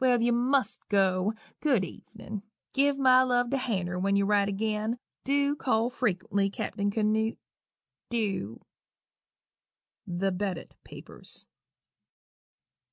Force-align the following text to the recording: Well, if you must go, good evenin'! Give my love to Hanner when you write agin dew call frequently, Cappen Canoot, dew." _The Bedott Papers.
Well, 0.00 0.16
if 0.16 0.22
you 0.22 0.32
must 0.32 0.88
go, 0.88 1.34
good 1.60 1.84
evenin'! 1.84 2.42
Give 2.72 2.98
my 2.98 3.22
love 3.22 3.50
to 3.50 3.58
Hanner 3.58 3.96
when 3.96 4.16
you 4.16 4.26
write 4.26 4.48
agin 4.48 4.98
dew 5.22 5.54
call 5.54 5.88
frequently, 5.88 6.50
Cappen 6.50 6.90
Canoot, 6.90 7.38
dew." 8.10 8.60
_The 10.10 10.36
Bedott 10.36 10.72
Papers. 10.82 11.46